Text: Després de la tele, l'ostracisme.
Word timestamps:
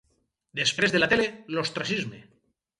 Després 0.59 0.95
de 0.95 1.03
la 1.03 1.11
tele, 1.13 1.29
l'ostracisme. 1.57 2.27